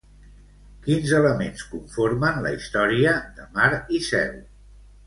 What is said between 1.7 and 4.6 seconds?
conformen la història de Mar i cel?